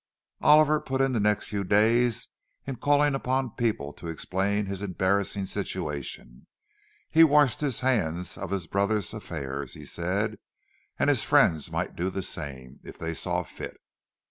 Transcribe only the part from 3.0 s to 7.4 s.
upon people to explain his embarrassing situation. He